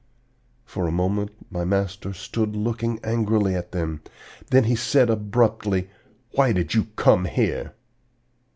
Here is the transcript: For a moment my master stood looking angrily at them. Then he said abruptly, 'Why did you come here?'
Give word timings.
For 0.65 0.87
a 0.87 0.91
moment 0.91 1.29
my 1.51 1.63
master 1.63 2.11
stood 2.11 2.55
looking 2.55 2.99
angrily 3.03 3.53
at 3.53 3.71
them. 3.71 4.01
Then 4.49 4.63
he 4.63 4.75
said 4.75 5.11
abruptly, 5.11 5.91
'Why 6.31 6.53
did 6.53 6.73
you 6.73 6.87
come 6.95 7.25
here?' 7.25 7.73